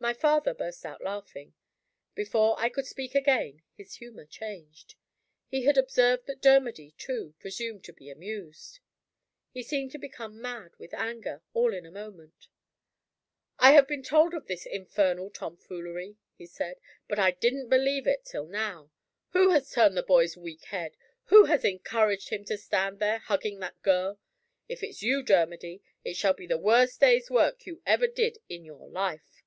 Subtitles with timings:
[0.00, 1.54] My father burst out laughing.
[2.14, 4.94] Before I could speak again, his humor changed.
[5.48, 8.78] He had observed that Dermody, too, presumed to be amused.
[9.50, 12.46] He seemed to become mad with anger, all in a moment.
[13.58, 16.78] "I have been told of this infernal tomfoolery," he said,
[17.08, 18.92] "but I didn't believe it till now.
[19.30, 20.96] Who has turned the boy's weak head?
[21.24, 24.20] Who has encouraged him to stand there hugging that girl?
[24.68, 28.64] If it's you, Dermody, it shall be the worst day's work you ever did in
[28.64, 29.42] your life."